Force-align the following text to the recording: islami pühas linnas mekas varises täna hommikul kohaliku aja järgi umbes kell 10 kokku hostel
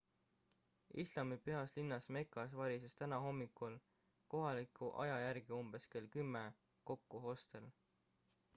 islami 1.01 1.35
pühas 1.47 1.73
linnas 1.79 2.07
mekas 2.15 2.55
varises 2.61 2.97
täna 3.01 3.19
hommikul 3.25 3.75
kohaliku 4.35 4.89
aja 5.05 5.21
järgi 5.25 5.57
umbes 5.61 5.87
kell 5.93 6.11
10 6.19 6.51
kokku 6.93 7.23
hostel 7.29 7.73